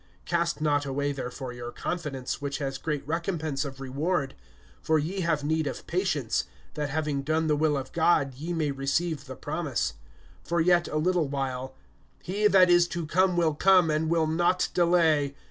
[0.25, 4.33] (35)Cast not away therefore your confidence, which has great recompense of reward.
[4.83, 8.71] (36)For ye have need of patience, that having done the will of God ye may
[8.71, 9.93] receive the promise.
[10.47, 11.75] (37)For yet a little while,
[12.23, 15.35] he that is to come will come, and will not delay.